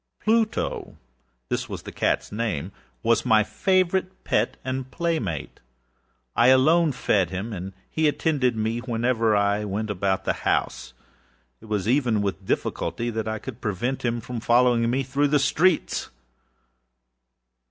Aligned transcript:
Plutoâthis 0.25 1.69
was 1.69 1.83
the 1.83 1.91
catâs 1.91 2.31
nameâwas 2.31 3.23
my 3.23 3.43
favorite 3.43 4.23
pet 4.23 4.57
and 4.65 4.89
playmate. 4.89 5.59
I 6.35 6.47
alone 6.47 6.91
fed 6.91 7.29
him, 7.29 7.53
and 7.53 7.73
he 7.87 8.07
attended 8.07 8.55
me 8.55 8.79
wherever 8.79 9.35
I 9.35 9.63
went 9.63 9.91
about 9.91 10.25
the 10.25 10.33
house. 10.41 10.95
It 11.61 11.65
was 11.65 11.87
even 11.87 12.23
with 12.23 12.47
difficulty 12.47 13.11
that 13.11 13.27
I 13.27 13.37
could 13.37 13.61
prevent 13.61 14.03
him 14.03 14.21
from 14.21 14.39
following 14.39 14.89
me 14.89 15.03
through 15.03 15.27
the 15.27 15.37
streets. 15.37 16.09